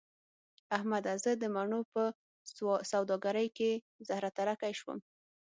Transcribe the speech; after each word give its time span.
احمده! 0.75 1.13
زه 1.23 1.31
د 1.41 1.43
مڼو 1.55 1.79
په 1.93 2.03
سوداګرۍ 2.91 3.47
کې 3.57 3.71
زهره 4.07 4.29
ترکی 4.37 4.73
شوم. 4.79 4.99